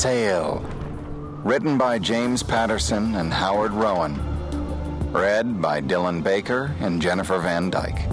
[0.00, 0.60] Sail.
[1.44, 4.14] Written by James Patterson and Howard Roughan.
[5.12, 8.08] Read by Dylan Baker and Jennifer Van Dyke.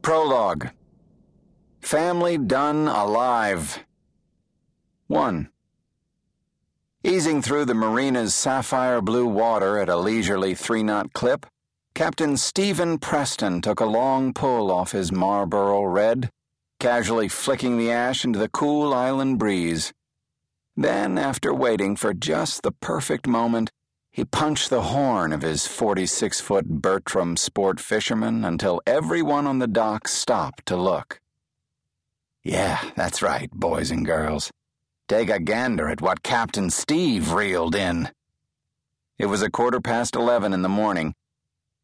[0.00, 0.70] Prologue
[1.80, 3.84] Family Dunne Alive.
[5.08, 5.50] 1.
[7.04, 11.46] Easing through the marina's sapphire blue water at a leisurely three knot clip,
[11.94, 16.28] Captain Stephen Preston took a long pull off his Marlboro Red,
[16.80, 19.92] casually flicking the ash into the cool island breeze.
[20.76, 23.70] Then, after waiting for just the perfect moment,
[24.10, 29.68] he punched the horn of his 46 foot Bertram sport fisherman until everyone on the
[29.68, 31.20] dock stopped to look.
[32.42, 34.50] Yeah, that's right, boys and girls.
[35.08, 38.10] Take a gander at what Captain Steve reeled in.
[39.18, 41.14] It was a quarter past eleven in the morning.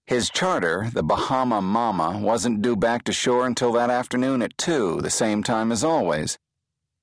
[0.06, 5.00] His charter, the Bahama Mama, wasn't due back to shore until that afternoon at two,
[5.00, 6.39] the same time as always.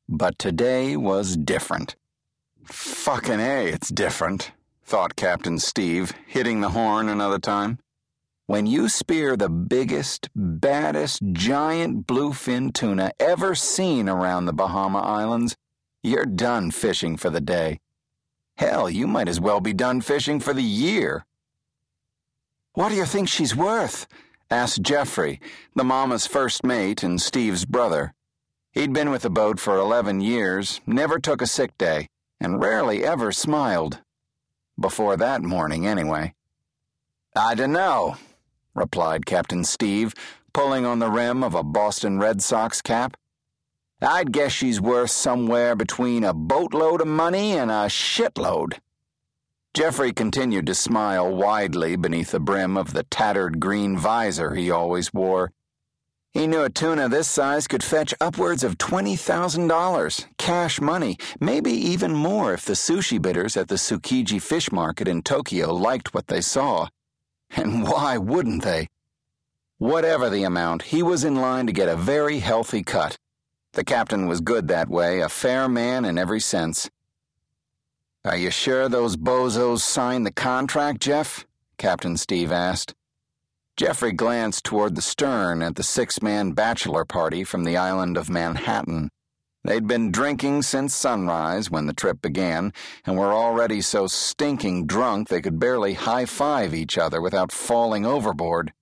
[0.08, 1.96] But today was different.
[2.66, 4.52] Fucking A, it's different
[4.92, 7.80] thought Captain Steve, hitting the horn another time.
[8.48, 15.56] When you spear the biggest, baddest, giant bluefin tuna ever seen around the Bahama Islands,
[16.04, 17.80] you're done fishing for the day.
[18.58, 21.26] Hell, you might as well be done fishing for the year.
[22.74, 24.08] What do you think she's worth?
[24.50, 25.40] asked Jeffrey,
[25.76, 28.14] the mama's first mate and Steve's brother.
[28.72, 32.08] He'd been with the boat for 11 years, never took a sick day,
[32.40, 34.00] and rarely ever smiled.
[34.80, 36.34] Before that morning, anyway.
[37.36, 38.18] I dunno,
[38.74, 40.14] replied Captain Steve,
[40.54, 43.16] pulling on the rim of a Boston Red Sox cap.
[44.04, 48.80] I'd guess she's worth somewhere between a boatload of money and a shitload.
[49.76, 55.14] Jeffrey continued to smile widely beneath the brim of the tattered green visor he always
[55.14, 55.52] wore.
[56.34, 62.14] He knew a tuna this size could fetch upwards of $20,000, cash money, maybe even
[62.14, 66.42] more if the sushi bidders at the Tsukiji Fish Market in Tokyo liked what they
[66.42, 66.88] saw.
[67.52, 68.88] And why wouldn't they?
[69.78, 73.18] Whatever the amount, he was in line to get a very healthy cut.
[73.74, 76.90] The captain was good that way, a fair man in every sense.
[78.26, 81.46] Are you sure those bozos signed the contract, Jeff?
[81.78, 82.94] Captain Steve asked.
[83.78, 88.30] Jeffrey glanced toward the stern at the six man bachelor party from the island of
[88.30, 89.10] Manhattan.
[89.64, 92.74] They'd been drinking since sunrise when the trip began,
[93.06, 98.06] and were already so stinking drunk they could barely high five each other without falling
[98.06, 98.74] overboard.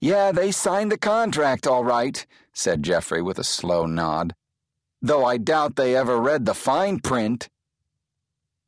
[0.00, 4.34] Yeah, they signed the contract all right, said Jeffrey with a slow nod.
[5.02, 7.48] Though I doubt they ever read the fine print.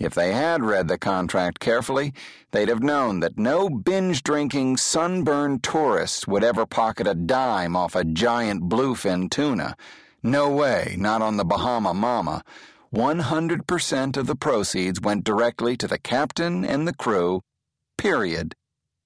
[0.01, 2.13] If they had read the contract carefully,
[2.51, 7.95] they'd have known that no binge drinking, sunburned tourist would ever pocket a dime off
[7.95, 9.77] a giant bluefin tuna.
[10.23, 12.43] No way, not on the Bahama Mama.
[12.95, 17.43] 100% of the proceeds went directly to the captain and the crew.
[17.97, 18.55] Period.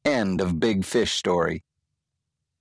[0.05, 1.63] End of big fish story.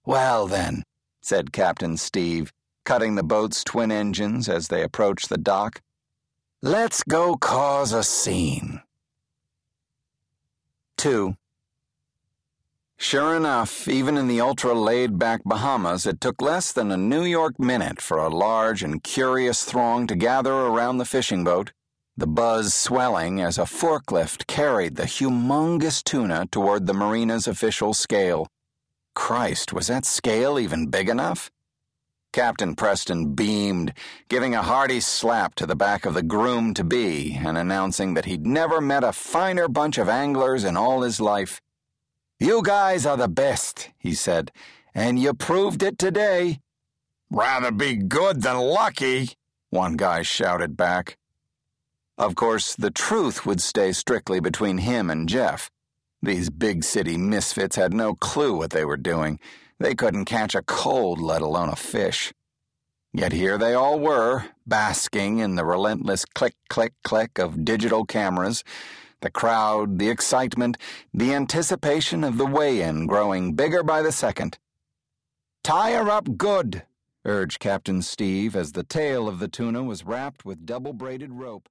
[0.05, 0.83] Well, then,
[1.21, 2.51] said Captain Steve,
[2.83, 5.81] cutting the boat's twin engines as they approached the dock.
[6.61, 8.81] Let's go cause a scene.
[10.97, 11.35] 2.
[12.97, 17.23] Sure enough, even in the ultra laid back Bahamas, it took less than a New
[17.23, 21.73] York minute for a large and curious throng to gather around the fishing boat,
[22.15, 28.47] the buzz swelling as a forklift carried the humongous tuna toward the marina's official scale.
[29.13, 31.51] Christ, was that scale even big enough?
[32.33, 33.93] Captain Preston beamed,
[34.27, 38.25] giving a hearty slap to the back of the groom to be and announcing that
[38.25, 41.61] he'd never met a finer bunch of anglers in all his life.
[42.39, 44.51] You guys are the best, he said,
[44.95, 46.59] and you proved it today.
[47.29, 49.29] Rather be good than lucky,
[49.69, 51.17] one guy shouted back.
[52.17, 55.69] Of course, the truth would stay strictly between him and Jeff.
[56.23, 59.41] These big city misfits had no clue what they were doing.
[59.77, 62.31] They couldn't catch a cold, let alone a fish.
[63.11, 68.63] Yet here they all were, basking in the relentless click, click, click of digital cameras,
[69.19, 70.77] the crowd, the excitement,
[71.13, 74.57] the anticipation of the weigh in growing bigger by the second.
[75.61, 76.83] Tie her up good,
[77.25, 81.67] urged Captain Steve as the tail of the tuna was wrapped with double braided rope.